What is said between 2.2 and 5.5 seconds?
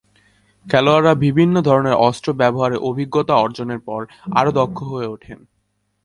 ব্যবহারে অভিজ্ঞতা অর্জনের পর আরও দক্ষ হয়ে ওঠে।